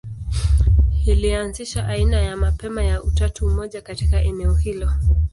[1.05, 4.91] Ilianzisha aina ya mapema ya utatu mmoja katika eneo hilo.